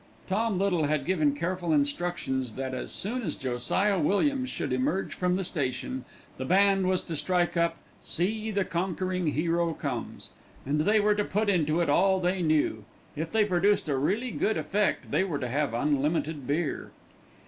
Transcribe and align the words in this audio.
Tom 0.27 0.57
Little 0.57 0.85
had 0.85 1.05
given 1.05 1.35
careful 1.35 1.71
instructions 1.71 2.53
that 2.53 2.73
as 2.73 2.91
soon 2.91 3.21
as 3.21 3.35
Josiah 3.35 3.99
Williams 3.99 4.49
should 4.49 4.73
emerge 4.73 5.13
from 5.13 5.35
the 5.35 5.43
station, 5.43 6.05
the 6.37 6.43
band 6.43 6.87
was 6.89 7.03
to 7.03 7.15
strike 7.15 7.55
up 7.55 7.77
"See 8.01 8.49
the 8.49 8.65
Conquering 8.65 9.27
Hero 9.27 9.75
Comes," 9.75 10.31
and 10.65 10.81
they 10.81 10.99
were 10.99 11.13
to 11.13 11.23
put 11.23 11.49
into 11.49 11.81
it 11.81 11.87
all 11.89 12.19
they 12.19 12.41
knew. 12.41 12.83
If 13.15 13.31
they 13.31 13.45
produced 13.45 13.87
a 13.87 13.95
really 13.95 14.31
good 14.31 14.57
effect 14.57 15.11
they 15.11 15.23
were 15.23 15.37
to 15.37 15.47
have 15.47 15.75
unlimited 15.75 16.47
beer. 16.47 16.89